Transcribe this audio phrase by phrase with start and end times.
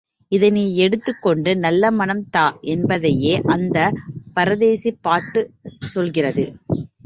[0.31, 4.01] இதை நீ எடுத்துக் கொண்டு நல்ல மனம் தா என்பதையே அந்தப்
[4.35, 5.53] பரதேசி பாட்டுச்
[5.89, 6.45] சொல்கிறது.